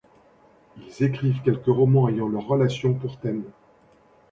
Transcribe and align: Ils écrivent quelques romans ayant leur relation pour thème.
Ils 0.77 1.03
écrivent 1.03 1.43
quelques 1.43 1.67
romans 1.67 2.09
ayant 2.09 2.27
leur 2.27 2.47
relation 2.47 2.95
pour 2.95 3.19
thème. 3.19 3.43